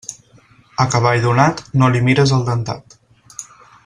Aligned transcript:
A 0.85 0.87
cavall 0.95 1.21
donat 1.27 1.61
no 1.81 1.91
li 1.97 2.01
mires 2.09 2.33
el 2.39 2.47
dentat. 2.51 2.97